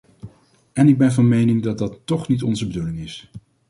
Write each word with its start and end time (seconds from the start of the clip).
En 0.73 0.87
ik 0.87 0.97
ben 0.97 1.11
van 1.11 1.27
mening 1.27 1.63
dat 1.63 1.77
dat 1.77 1.99
toch 2.05 2.27
niet 2.27 2.43
onze 2.43 2.67
bedoeling 2.67 2.99
is. 2.99 3.29